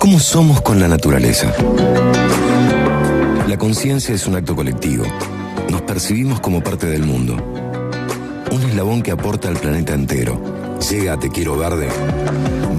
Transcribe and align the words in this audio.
¿Cómo 0.00 0.18
somos 0.18 0.62
con 0.62 0.80
la 0.80 0.88
naturaleza? 0.88 1.52
La 3.46 3.58
conciencia 3.58 4.14
es 4.14 4.26
un 4.26 4.34
acto 4.34 4.56
colectivo. 4.56 5.04
Nos 5.70 5.82
percibimos 5.82 6.40
como 6.40 6.62
parte 6.62 6.86
del 6.86 7.02
mundo. 7.02 7.36
Un 8.50 8.62
eslabón 8.62 9.02
que 9.02 9.10
aporta 9.10 9.48
al 9.48 9.58
planeta 9.58 9.92
entero. 9.92 10.40
Llega 10.90 11.12
a 11.12 11.18
Te 11.18 11.28
Quiero 11.28 11.58
Verde. 11.58 11.90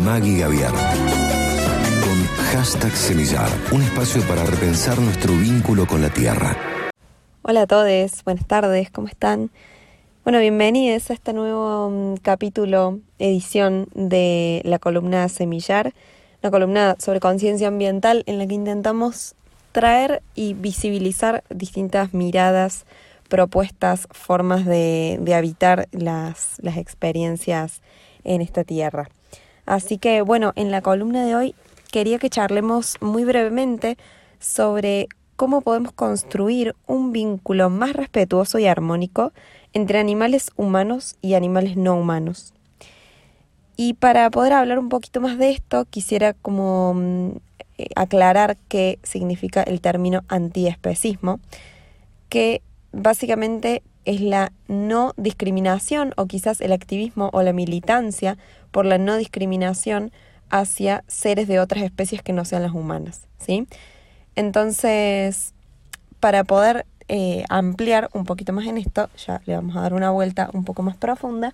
Maggie 0.04 0.39
Gaviar. 0.39 0.71
Con 0.71 2.25
hashtag 2.45 2.91
Semillar. 2.93 3.49
Un 3.71 3.83
espacio 3.83 4.23
para 4.23 4.43
repensar 4.43 4.97
nuestro 4.97 5.38
vínculo 5.38 5.85
con 5.85 6.01
la 6.01 6.09
tierra. 6.09 6.57
Hola 7.43 7.61
a 7.61 7.67
todos, 7.67 8.23
buenas 8.25 8.47
tardes, 8.47 8.89
¿cómo 8.89 9.07
están? 9.07 9.51
Bueno, 10.23 10.39
bienvenidos 10.39 11.11
a 11.11 11.13
este 11.13 11.33
nuevo 11.33 11.91
mm, 11.91 12.15
capítulo, 12.23 12.97
edición 13.19 13.89
de 13.93 14.63
la 14.65 14.79
columna 14.79 15.29
Semillar 15.29 15.93
una 16.44 16.52
columna 16.52 16.96
sobre 17.00 17.20
conciencia 17.20 17.68
ambiental 17.68 18.23
en 18.26 18.38
la 18.38 18.48
que 18.48 18.55
intentamos 18.55 19.36
traer 19.72 20.22
y 20.36 20.54
visibilizar 20.54 21.44
distintas 21.49 22.13
miradas, 22.13 22.86
propuestas, 23.30 24.08
formas 24.12 24.66
de, 24.66 25.20
habitar 25.35 25.88
las, 25.91 26.58
las 26.62 26.77
experiencias 26.77 27.82
en 28.23 28.41
esta 28.41 28.63
tierra. 28.63 29.09
Así 29.66 29.98
que 29.98 30.22
bueno, 30.22 30.52
en 30.55 30.72
la 30.72 30.82
columna 30.82 31.26
de 31.26 31.35
hoy 31.35 31.55
quería 31.91 32.20
que 32.20 32.30
charlemos 32.30 32.98
muy 33.02 33.23
brevemente 33.23 33.98
sobre 34.40 35.08
cómo 35.35 35.62
podemos 35.62 35.91
construir 35.94 36.76
un 36.88 37.12
vínculo 37.12 37.70
más 37.70 37.94
respetuoso 37.94 38.60
y 38.60 38.68
armónico 38.68 39.32
entre 39.73 39.99
animales 39.99 40.52
humanos 40.55 41.16
y 41.21 41.35
animales 41.35 41.77
no 41.77 41.96
humanos. 41.96 42.54
Y 43.84 43.95
para 43.95 44.30
poder 44.30 44.53
hablar 44.53 44.77
un 44.77 44.90
poquito 44.90 45.21
más 45.21 45.40
de 45.40 45.49
esto, 45.49 45.85
quisiera 45.85 46.34
como 46.34 46.94
mm, 46.94 47.30
eh, 47.80 47.88
aclarar 47.95 48.55
qué 48.67 48.99
significa 49.02 49.63
el 49.63 49.82
término 49.82 50.21
antiespecismo, 50.27 51.40
que 52.29 52.62
básicamente 52.91 53.82
es 54.05 54.21
la 54.21 54.52
no 54.68 55.15
discriminación 55.18 56.13
o 56.15 56.27
quizás 56.27 56.62
el 56.62 56.74
activismo 56.74 57.32
o 57.34 57.41
la 57.41 57.54
militancia 57.54 58.37
por 58.70 58.85
la 58.85 58.99
no 58.99 59.18
discriminación 59.18 60.12
hacia 60.52 61.04
seres 61.07 61.48
de 61.48 61.59
otras 61.59 61.84
especies 61.84 62.21
que 62.21 62.34
no 62.34 62.46
sean 62.46 62.62
las 62.62 62.74
humanas, 62.74 63.21
¿sí? 63.40 63.65
Entonces, 64.35 65.56
para 66.19 66.44
poder 66.44 66.85
eh, 67.07 67.46
ampliar 67.50 68.12
un 68.13 68.25
poquito 68.25 68.53
más 68.53 68.68
en 68.68 68.78
esto, 68.78 69.09
ya 69.25 69.41
le 69.47 69.56
vamos 69.56 69.75
a 69.75 69.81
dar 69.81 69.96
una 69.96 70.12
vuelta 70.12 70.52
un 70.53 70.66
poco 70.66 70.84
más 70.84 70.97
profunda, 70.97 71.52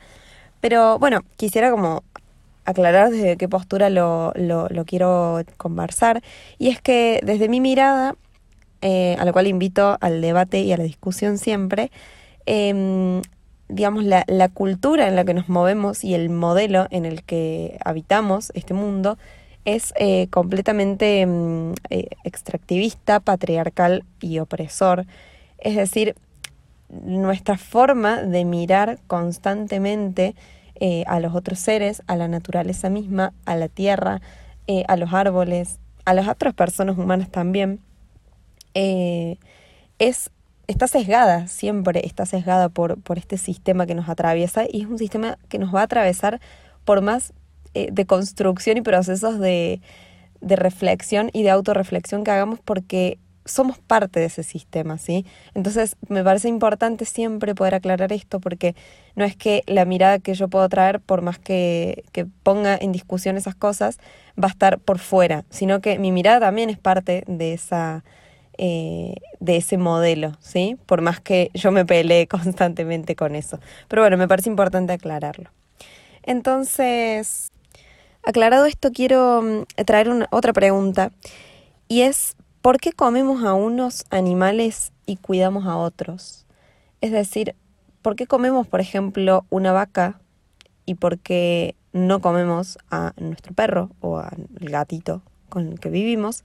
pero 0.60 0.98
bueno, 1.00 1.22
quisiera 1.38 1.70
como 1.70 2.04
aclarar 2.68 3.10
desde 3.10 3.38
qué 3.38 3.48
postura 3.48 3.90
lo, 3.90 4.34
lo, 4.36 4.86
quiero 4.86 5.42
conversar. 5.56 6.22
Y 6.60 6.68
es 6.68 6.82
que 6.82 7.22
desde 7.24 7.48
mi 7.48 7.62
mirada, 7.62 8.16
eh, 8.82 9.16
a 9.18 9.26
la 9.26 9.32
cual 9.32 9.48
invito 9.48 9.98
al 10.02 10.22
debate 10.22 10.60
y 10.60 10.74
a 10.74 10.78
la 10.78 10.84
discusión 10.84 11.38
siempre, 11.38 11.92
em, 12.46 13.22
digamos, 13.70 14.04
la, 14.04 14.26
la, 14.28 14.50
cultura 14.50 15.08
en 15.08 15.16
la 15.16 15.24
que 15.24 15.34
nos 15.34 15.48
movemos 15.48 16.04
y 16.04 16.14
el 16.14 16.30
modelo 16.30 16.88
en 16.92 17.06
el 17.06 17.24
que 17.24 17.78
habitamos 17.84 18.52
este 18.54 18.74
mundo 18.74 19.18
es 19.64 19.94
eh, 19.98 20.28
completamente 20.30 21.22
em, 21.22 21.74
eh, 21.90 22.10
extractivista, 22.26 23.22
patriarcal 23.22 24.04
y 24.20 24.40
opresor. 24.40 25.06
Es 25.58 25.78
decir, 25.78 26.16
nuestra 26.90 27.58
forma 27.58 28.24
de 28.24 28.44
mirar 28.44 29.00
constantemente 29.08 30.36
eh, 30.80 31.04
a 31.08 31.20
los 31.20 31.36
otros 31.36 31.60
seres, 31.60 32.04
a 32.08 32.16
la 32.16 32.28
naturaleza 32.28 32.90
misma, 32.90 33.34
a 33.46 33.56
la 33.56 33.68
tierra, 33.68 34.22
eh, 34.68 34.84
a 34.88 34.98
los 34.98 35.14
árboles, 35.14 35.80
a 36.06 36.14
las 36.14 36.28
otras 36.28 36.54
personas 36.54 36.98
humanas 36.98 37.30
también, 37.30 37.80
eh, 38.74 39.38
es, 40.00 40.30
está 40.68 40.88
sesgada, 40.88 41.48
siempre 41.48 42.06
está 42.06 42.26
sesgada 42.26 42.70
por, 42.70 43.02
por 43.02 43.18
este 43.18 43.38
sistema 43.38 43.86
que 43.86 43.96
nos 43.96 44.10
atraviesa 44.10 44.66
y 44.70 44.82
es 44.82 44.88
un 44.88 44.98
sistema 44.98 45.38
que 45.50 45.60
nos 45.60 45.74
va 45.74 45.82
a 45.82 45.84
atravesar 45.84 46.40
por 46.86 47.02
más 47.02 47.34
de 47.74 48.06
construcción 48.08 48.78
y 48.78 48.82
procesos 48.82 49.40
de, 49.40 49.82
de 50.42 50.56
reflexión 50.56 51.30
y 51.34 51.44
de 51.44 51.52
autorreflexión 51.52 52.24
que 52.24 52.32
hagamos 52.32 52.60
porque 52.60 53.20
somos 53.48 53.80
parte 53.80 54.20
de 54.20 54.28
ese 54.28 54.44
sistema, 54.44 54.98
¿sí? 54.98 55.26
Entonces 55.54 55.96
me 56.10 56.24
parece 56.24 56.48
importante 56.50 57.06
siempre 57.06 57.56
poder 57.56 57.76
aclarar 57.76 58.12
esto 58.14 58.40
porque 58.40 58.76
no 59.16 59.26
es 59.26 59.36
que 59.36 59.64
la 59.66 59.86
mirada 59.86 60.20
que 60.20 60.34
yo 60.34 60.48
puedo 60.48 60.68
traer, 60.70 61.00
por 61.00 61.22
más 61.22 61.40
que, 61.40 62.04
ponga 62.44 62.78
en 62.80 62.92
discusión 62.92 63.38
esas 63.38 63.56
cosas, 63.56 63.98
va 64.42 64.48
a 64.48 64.52
estar 64.52 64.80
por 64.80 65.00
fuera, 65.00 65.46
sino 65.50 65.82
que 65.82 66.00
mi 66.00 66.12
mirada 66.12 66.40
también 66.40 66.70
es 66.70 66.78
parte 66.78 67.24
de 67.28 67.54
esa... 67.54 68.04
Eh, 68.60 69.14
de 69.40 69.58
ese 69.58 69.78
modelo, 69.78 70.36
¿sí? 70.40 70.78
Por 70.88 71.02
más 71.02 71.20
que 71.22 71.52
yo 71.54 71.72
me 71.72 71.86
peleé 71.86 72.26
constantemente 72.28 73.16
con 73.16 73.36
eso. 73.36 73.60
Pero 73.88 74.02
bueno, 74.02 74.18
me 74.18 74.28
parece 74.28 74.50
importante 74.50 74.94
aclararlo. 74.94 75.52
Entonces, 76.24 77.52
aclarado 78.24 78.66
esto, 78.66 78.92
quiero 78.92 79.42
mm, 79.42 79.84
traer 79.86 80.10
una, 80.10 80.28
otra 80.32 80.54
pregunta. 80.54 81.12
Y 81.88 82.02
es, 82.02 82.36
¿Por 82.68 82.82
qué 82.82 82.92
comemos 82.92 83.46
a 83.46 83.54
unos 83.54 84.04
animales 84.10 84.92
y 85.06 85.16
cuidamos 85.16 85.68
a 85.68 85.78
otros? 85.78 86.46
Es 87.00 87.14
decir, 87.14 87.56
¿por 88.02 88.18
qué 88.18 88.28
comemos, 88.28 88.68
por 88.68 88.82
ejemplo, 88.82 89.46
una 89.50 89.72
vaca 89.72 90.20
y 90.86 90.96
por 90.96 91.18
qué 91.18 91.76
no 91.94 92.20
comemos 92.20 92.78
a 92.92 93.14
nuestro 93.16 93.54
perro 93.54 93.92
o 94.02 94.18
al 94.18 94.50
gatito 94.60 95.22
con 95.48 95.70
el 95.70 95.80
que 95.80 95.90
vivimos? 95.90 96.44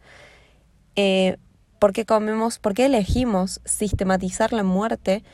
Eh, 0.94 1.38
¿Por 1.80 1.92
qué 1.92 2.04
comemos, 2.06 2.60
por 2.60 2.74
qué 2.74 2.84
elegimos 2.84 3.60
sistematizar 3.64 4.52
la 4.52 4.62
muerte 4.62 5.24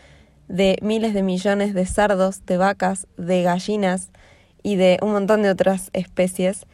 de 0.48 0.78
miles 0.81 1.12
de 1.12 1.22
millones 1.22 1.75
de 1.75 1.84
cerdos, 1.84 2.47
de 2.47 2.56
vacas, 2.56 3.06
de 3.19 3.43
gallinas 3.43 4.10
y 4.62 4.77
de 4.77 4.98
un 5.03 5.12
montón 5.12 5.43
de 5.43 5.50
otras 5.50 5.91
especies? 5.93 6.66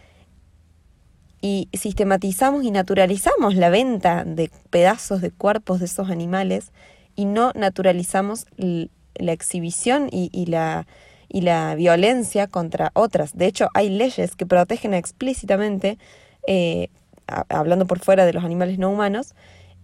Y 1.44 1.68
sistematizamos 1.74 2.64
y 2.64 2.70
naturalizamos 2.70 3.54
la 3.54 3.68
venta 3.68 4.24
de 4.24 4.50
pedazos 4.70 5.20
de 5.20 5.30
cuerpos 5.30 5.78
de 5.78 5.84
esos 5.84 6.08
animales 6.08 6.72
y 7.16 7.26
no 7.26 7.52
naturalizamos 7.54 8.46
la 8.56 9.32
exhibición 9.32 10.08
y, 10.10 10.46
la, 10.46 10.86
y 11.28 11.42
la 11.42 11.74
violencia 11.74 12.46
contra 12.46 12.92
otras. 12.94 13.36
De 13.36 13.44
hecho, 13.44 13.68
hay 13.74 13.90
leyes 13.90 14.36
que 14.36 14.46
protegen 14.46 14.94
explícitamente, 14.94 15.98
eh, 16.46 16.88
hablando 17.26 17.86
por 17.86 17.98
fuera 17.98 18.24
de 18.24 18.32
los 18.32 18.42
animales 18.42 18.78
no 18.78 18.90
humanos, 18.90 19.34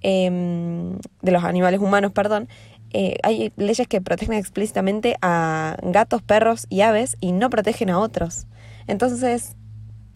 em, 0.00 0.96
de 1.20 1.30
los 1.30 1.44
animales 1.44 1.80
humanos, 1.80 2.12
perdón, 2.12 2.48
eh, 2.94 3.18
hay 3.22 3.52
leyes 3.56 3.86
que 3.86 4.00
protegen 4.00 4.38
explícitamente 4.38 5.16
a 5.20 5.76
gatos, 5.82 6.22
perros 6.22 6.66
y 6.70 6.80
aves 6.80 7.18
y 7.20 7.32
no 7.32 7.50
protegen 7.50 7.90
a 7.90 7.98
otros. 7.98 8.46
Entonces, 8.86 9.56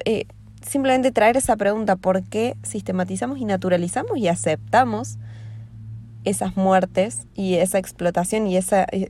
eh, 0.06 0.24
simplemente 0.66 1.12
traer 1.12 1.36
esa 1.36 1.56
pregunta, 1.56 1.96
¿por 1.96 2.22
qué 2.22 2.56
sistematizamos 2.62 3.38
y 3.38 3.44
naturalizamos 3.44 4.16
y 4.16 4.28
aceptamos 4.28 5.18
esas 6.24 6.56
muertes 6.56 7.26
y 7.34 7.54
esa 7.54 7.78
explotación 7.78 8.46
y, 8.46 8.56
esa, 8.56 8.86
y 8.92 9.08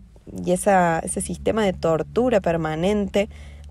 esa, 0.50 0.98
ese 1.00 1.20
sistema 1.20 1.64
de 1.64 1.72
tortura 1.72 2.40
permanente 2.40 3.28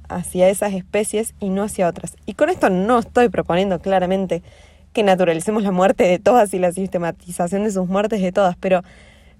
hacia 0.09 0.49
esas 0.49 0.73
especies 0.73 1.33
y 1.39 1.49
no 1.49 1.63
hacia 1.63 1.87
otras? 1.87 2.15
Y 2.25 2.33
con 2.33 2.49
esto 2.49 2.69
no 2.69 2.99
estoy 2.99 3.29
proponiendo 3.29 3.79
claramente 3.79 4.43
que 4.93 5.03
naturalicemos 5.03 5.63
la 5.63 5.71
muerte 5.71 6.03
de 6.03 6.19
todas 6.19 6.53
y 6.53 6.59
la 6.59 6.71
sistematización 6.71 7.63
de 7.63 7.71
sus 7.71 7.87
muertes 7.87 8.21
de 8.21 8.31
todas, 8.31 8.55
pero 8.57 8.83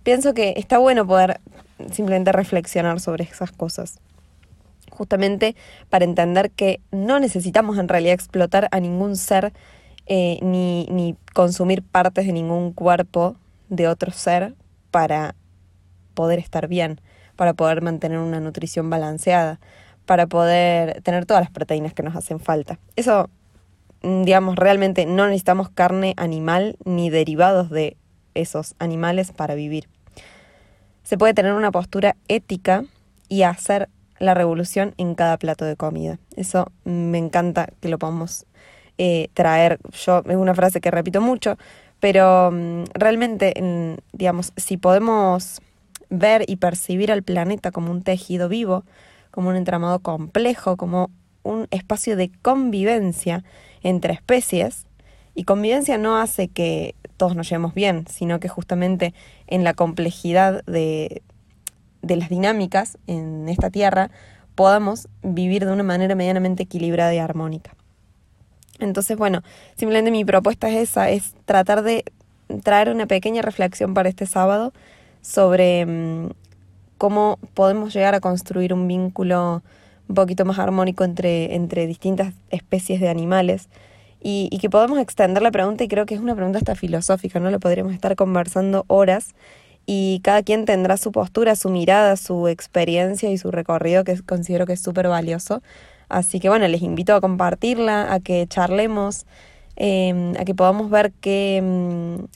pienso 0.03 0.34
que 0.34 0.53
está 0.58 0.80
bueno 0.80 1.06
poder 1.06 1.40
simplemente 1.92 2.32
reflexionar 2.32 3.00
sobre 3.00 3.26
esas 3.26 3.52
cosas 3.52 4.00
justamente 4.94 5.56
para 5.90 6.06
entender 6.06 6.52
que 6.52 6.80
no 6.92 7.20
necesitamos 7.20 7.78
en 7.78 7.88
realidad 7.88 8.14
explotar 8.14 8.68
a 8.72 8.80
ningún 8.80 9.18
ser 9.18 9.53
eh, 10.06 10.40
ni, 10.41 10.85
ni 10.90 11.16
consumir 11.34 11.84
partes 11.84 12.26
de 12.26 12.34
ningún 12.34 12.73
cuerpo 12.73 13.35
de 13.70 13.88
otro 13.88 14.12
ser 14.12 14.56
para 14.91 15.35
poder 16.14 16.40
estar 16.40 16.67
bien, 16.67 17.02
para 17.35 17.53
poder 17.53 17.82
mantener 17.82 18.20
una 18.20 18.40
nutrición 18.40 18.90
balanceada, 18.90 19.59
para 20.06 20.28
poder 20.28 21.02
tener 21.02 21.26
todas 21.26 21.44
las 21.44 21.52
proteínas 21.52 21.94
que 21.94 22.03
nos 22.03 22.16
hacen 22.16 22.40
falta. 22.40 22.79
Eso, 22.96 23.29
mm, 24.03 24.23
digamos, 24.23 24.56
realmente 24.56 25.06
no 25.06 25.26
necesitamos 25.26 25.70
carne 25.70 26.14
animal 26.17 26.78
ni 26.85 27.09
derivados 27.09 27.70
de 27.70 27.97
esos 28.34 28.76
animales 28.79 29.32
para 29.32 29.56
vivir. 29.56 29.88
Se 31.03 31.17
puede 31.17 31.34
tener 31.34 31.53
una 31.53 31.72
postura 31.72 32.16
ética 32.28 32.85
y 33.29 33.44
hacer 33.44 33.90
la 34.23 34.34
revolución 34.34 34.93
en 34.97 35.16
cada 35.16 35.37
plato 35.37 35.66
de 35.66 35.75
comida. 35.75 36.20
Eso 36.35 36.72
me 36.85 37.17
encanta 37.17 37.70
que 37.79 37.90
lo 37.90 37.99
podamos 37.99 38.46
eh, 38.97 39.29
traer. 39.34 39.79
Yo 39.91 40.23
es 40.28 40.35
una 40.35 40.55
frase 40.55 40.81
que 40.81 40.91
repito 40.91 41.22
mucho, 41.22 41.58
pero 41.99 42.52
mm, 42.52 42.84
realmente, 42.93 43.53
digamos, 44.11 44.53
si 44.55 44.78
podemos 44.78 45.61
ver 46.09 46.46
y 46.47 46.58
percibir 46.58 47.11
al 47.11 47.23
planeta 47.23 47.72
como 47.72 47.91
un 47.91 48.03
tejido 48.03 48.49
vivo, 48.49 48.84
como 49.31 49.49
un 49.49 49.55
entramado 49.55 49.99
complejo, 49.99 50.78
como 50.78 51.09
un 51.43 51.67
espacio 51.72 52.16
de 52.16 52.31
convivencia 52.41 53.43
entre 53.81 54.14
especies 54.14 54.85
y 55.35 55.43
convivencia 55.43 55.97
no 55.97 56.17
hace 56.17 56.47
que 56.47 56.96
todos 57.17 57.35
nos 57.35 57.49
llevemos 57.49 57.73
bien, 57.73 58.05
sino 58.08 58.40
que 58.40 58.47
justamente 58.47 59.14
en 59.47 59.64
la 59.64 59.73
complejidad 59.73 60.64
de, 60.66 61.23
de 62.03 62.17
las 62.17 62.29
dinámicas 62.29 63.00
en 63.08 63.50
esta 63.50 63.72
tierra 63.72 64.11
podamos 64.53 65.08
vivir 65.23 65.66
de 65.66 65.72
una 65.72 65.84
manera 65.84 66.14
medianamente 66.14 66.64
equilibrada 66.64 67.14
y 67.16 67.17
armónica. 67.17 67.76
Entonces, 68.79 69.17
bueno, 69.17 69.41
simplemente 69.76 70.11
mi 70.11 70.26
propuesta 70.26 70.70
es 70.70 70.90
esa, 70.90 71.09
es 71.09 71.34
tratar 71.46 71.82
de 71.82 72.03
traer 72.64 72.90
una 72.90 73.08
pequeña 73.08 73.41
reflexión 73.41 73.94
para 73.94 74.09
este 74.09 74.26
sábado 74.26 74.73
sobre 75.22 75.85
mm, 75.85 76.32
cómo 76.97 77.40
podemos 77.53 77.94
llegar 77.94 78.14
a 78.14 78.20
construir 78.20 78.73
un 78.73 78.88
vínculo 78.88 79.64
un 80.09 80.16
poquito 80.16 80.44
más 80.46 80.59
armónico 80.59 81.03
entre, 81.05 81.55
entre 81.55 81.88
distintas 81.88 82.34
especies 82.50 83.00
de 83.00 83.09
animales 83.09 83.70
y, 84.22 84.50
y, 84.52 84.59
que 84.59 84.70
podamos 84.70 85.00
extender 85.00 85.41
la 85.41 85.52
pregunta 85.52 85.84
y 85.84 85.88
creo 85.88 86.05
que 86.05 86.16
es 86.16 86.22
una 86.22 86.35
pregunta 86.35 86.58
hasta 86.58 86.76
filosófica, 86.76 87.40
¿no? 87.40 87.52
Lo 87.52 87.59
podríamos 87.59 87.94
estar 87.94 88.16
conversando 88.16 88.85
horas 88.88 89.34
y 89.85 90.22
cada 90.24 90.44
quien 90.44 90.66
tendrá 90.66 90.97
su 90.97 91.12
postura, 91.12 91.56
su 91.56 91.70
mirada, 91.70 92.16
su 92.16 92.47
experiencia 92.47 93.30
y 93.32 93.38
su 93.38 93.52
recorrido 93.52 94.03
que 94.03 94.20
considero 94.22 94.66
que 94.66 94.74
es 94.74 94.82
súper 94.82 95.08
valioso. 95.08 95.62
Así 96.09 96.40
que 96.40 96.50
bueno, 96.50 96.68
les 96.68 96.82
invito 96.82 97.16
a 97.16 97.22
compartirla, 97.22 98.14
a 98.14 98.20
que 98.20 98.46
charlemos, 98.47 99.26
em, 99.76 100.34
a 100.38 100.46
que 100.46 100.56
podamos 100.56 100.90
ver 100.90 101.12
qué, 101.22 101.58
em, 101.58 102.28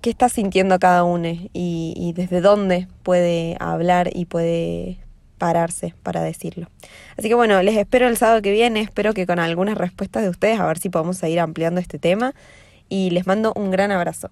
qué 0.00 0.10
está 0.10 0.28
sintiendo 0.28 0.78
cada 0.78 1.04
uno 1.04 1.28
y, 1.28 1.94
y 1.96 2.12
desde 2.14 2.40
dónde 2.40 2.88
puede 3.02 3.56
hablar 3.60 4.10
y 4.14 4.26
puede 4.26 4.98
pararse 5.38 5.94
para 6.02 6.22
decirlo. 6.22 6.68
Así 7.16 7.28
que 7.28 7.34
bueno, 7.34 7.62
les 7.62 7.76
espero 7.76 8.08
el 8.08 8.16
sábado 8.16 8.42
que 8.42 8.52
viene, 8.52 8.80
espero 8.80 9.14
que 9.14 9.26
con 9.26 9.38
algunas 9.38 9.76
respuestas 9.76 10.22
de 10.22 10.30
ustedes, 10.30 10.60
a 10.60 10.66
ver 10.66 10.78
si 10.78 10.88
podemos 10.88 11.18
seguir 11.18 11.40
ampliando 11.40 11.80
este 11.80 11.98
tema 11.98 12.34
y 12.88 13.10
les 13.10 13.26
mando 13.26 13.52
un 13.54 13.70
gran 13.70 13.90
abrazo. 13.90 14.30